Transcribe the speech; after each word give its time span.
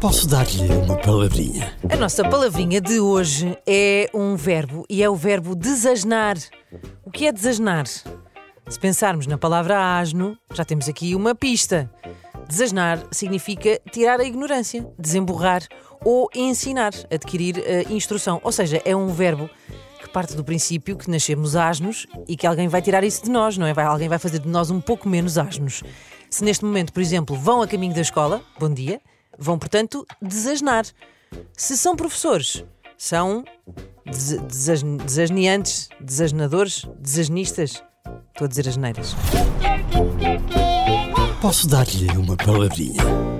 Posso 0.00 0.26
dar-lhe 0.26 0.66
uma 0.72 0.96
palavrinha? 0.96 1.76
A 1.90 1.96
nossa 1.96 2.26
palavrinha 2.28 2.80
de 2.80 2.98
hoje 2.98 3.56
é 3.66 4.08
um 4.14 4.34
verbo 4.34 4.84
e 4.88 5.02
é 5.02 5.10
o 5.10 5.14
verbo 5.14 5.54
desasnar. 5.54 6.36
O 7.04 7.10
que 7.10 7.26
é 7.26 7.32
desasnar? 7.32 7.86
Se 7.86 8.78
pensarmos 8.80 9.26
na 9.26 9.36
palavra 9.36 9.98
asno, 9.98 10.38
já 10.54 10.64
temos 10.64 10.88
aqui 10.88 11.14
uma 11.14 11.34
pista. 11.34 11.90
Desasnar 12.48 13.04
significa 13.12 13.80
tirar 13.92 14.20
a 14.20 14.24
ignorância, 14.24 14.86
desemborrar 14.98 15.62
ou 16.04 16.28
ensinar, 16.34 16.92
adquirir 17.12 17.58
uh, 17.58 17.92
instrução. 17.92 18.40
Ou 18.42 18.50
seja, 18.50 18.80
é 18.84 18.96
um 18.96 19.08
verbo 19.08 19.50
que 20.00 20.08
parte 20.08 20.34
do 20.34 20.42
princípio 20.42 20.96
que 20.96 21.10
nascemos 21.10 21.54
asnos 21.54 22.06
e 22.26 22.36
que 22.36 22.46
alguém 22.46 22.68
vai 22.68 22.80
tirar 22.80 23.04
isso 23.04 23.22
de 23.22 23.30
nós, 23.30 23.58
não 23.58 23.66
é? 23.66 23.82
Alguém 23.82 24.08
vai 24.08 24.18
fazer 24.18 24.38
de 24.38 24.48
nós 24.48 24.70
um 24.70 24.80
pouco 24.80 25.08
menos 25.08 25.36
asnos. 25.36 25.82
Se 26.30 26.44
neste 26.44 26.64
momento, 26.64 26.92
por 26.92 27.02
exemplo, 27.02 27.36
vão 27.36 27.60
a 27.60 27.66
caminho 27.66 27.94
da 27.94 28.00
escola, 28.00 28.40
bom 28.58 28.72
dia, 28.72 29.00
Vão, 29.40 29.58
portanto, 29.58 30.06
desasnar. 30.20 30.84
Se 31.56 31.74
são 31.74 31.96
professores, 31.96 32.62
são 32.98 33.42
des 34.04 34.38
desasn 34.42 34.98
desasneantes, 34.98 35.88
desasnadores, 35.98 36.86
desasnistas. 36.98 37.82
Estou 38.28 38.44
a 38.44 38.48
dizer 38.48 38.68
as 38.68 38.76
neiras. 38.76 39.16
Posso 41.40 41.66
dar-lhe 41.66 42.10
uma 42.18 42.36
palavrinha? 42.36 43.39